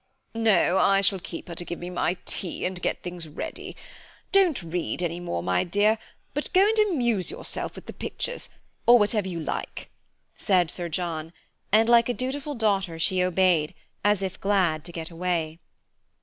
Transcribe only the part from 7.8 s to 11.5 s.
the pictures, or whatever you like," said Sir John;